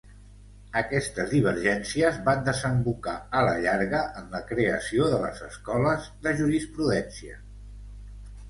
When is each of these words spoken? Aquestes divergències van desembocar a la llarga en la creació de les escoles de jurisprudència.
Aquestes 0.79 1.27
divergències 1.33 2.17
van 2.29 2.41
desembocar 2.47 3.13
a 3.41 3.43
la 3.49 3.53
llarga 3.67 4.01
en 4.23 4.33
la 4.37 4.41
creació 4.53 5.11
de 5.13 5.21
les 5.27 5.45
escoles 5.51 6.09
de 6.25 6.35
jurisprudència. 6.41 7.39